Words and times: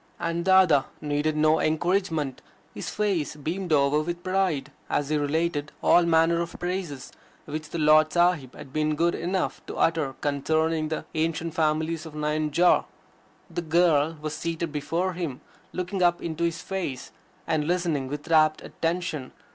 And 0.19 0.43
Dada 0.43 0.85
needed 0.99 1.37
no 1.37 1.59
encouragement. 1.59 2.41
His 2.73 2.89
face 2.89 3.35
beamed 3.35 3.71
over 3.71 4.01
with 4.01 4.23
pride 4.23 4.71
as 4.89 5.09
he 5.09 5.15
related 5.17 5.71
all 5.83 6.07
manner 6.07 6.41
of 6.41 6.55
praises, 6.57 7.11
which 7.45 7.69
the 7.69 7.77
Lard 7.77 8.11
Sahib 8.11 8.55
had 8.55 8.73
been 8.73 8.95
good 8.95 9.13
enough 9.13 9.63
to 9.67 9.77
utter 9.77 10.13
concerning 10.13 10.87
the 10.87 11.05
ancient 11.13 11.53
families 11.53 12.07
of 12.07 12.15
Nayanjore. 12.15 12.85
The 13.47 13.61
girl 13.61 14.17
was 14.19 14.33
seated 14.33 14.71
before 14.71 15.13
him, 15.13 15.39
looking 15.71 16.01
up 16.01 16.19
into 16.19 16.45
his 16.45 16.63
face, 16.63 17.11
and 17.45 17.67
listening 17.67 18.07
with 18.07 18.27
rapt 18.27 18.63
attention. 18.63 19.33